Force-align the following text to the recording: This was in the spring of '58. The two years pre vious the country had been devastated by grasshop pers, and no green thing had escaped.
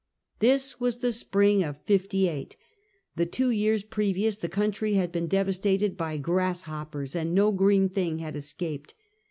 This 0.39 0.79
was 0.79 0.95
in 0.95 1.01
the 1.01 1.11
spring 1.11 1.63
of 1.63 1.77
'58. 1.85 2.55
The 3.17 3.27
two 3.27 3.51
years 3.51 3.83
pre 3.83 4.11
vious 4.15 4.39
the 4.39 4.49
country 4.49 4.95
had 4.95 5.11
been 5.11 5.27
devastated 5.27 5.95
by 5.95 6.17
grasshop 6.17 6.93
pers, 6.93 7.15
and 7.15 7.35
no 7.35 7.51
green 7.51 7.87
thing 7.87 8.17
had 8.17 8.35
escaped. 8.35 8.95